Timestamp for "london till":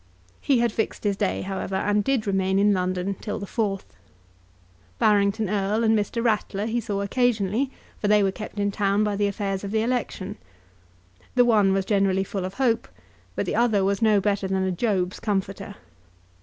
2.73-3.37